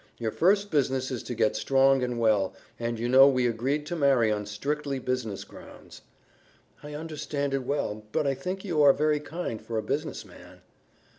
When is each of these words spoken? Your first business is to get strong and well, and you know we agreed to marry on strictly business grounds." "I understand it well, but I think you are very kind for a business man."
Your 0.17 0.31
first 0.31 0.71
business 0.71 1.11
is 1.11 1.21
to 1.21 1.35
get 1.35 1.55
strong 1.55 2.01
and 2.01 2.17
well, 2.19 2.55
and 2.79 2.97
you 2.97 3.07
know 3.07 3.27
we 3.27 3.45
agreed 3.45 3.85
to 3.85 3.95
marry 3.95 4.31
on 4.31 4.47
strictly 4.47 4.97
business 4.97 5.43
grounds." 5.43 6.01
"I 6.81 6.95
understand 6.95 7.53
it 7.53 7.65
well, 7.67 8.03
but 8.11 8.25
I 8.25 8.33
think 8.33 8.65
you 8.65 8.81
are 8.81 8.93
very 8.93 9.19
kind 9.19 9.61
for 9.61 9.77
a 9.77 9.83
business 9.83 10.25
man." 10.25 10.61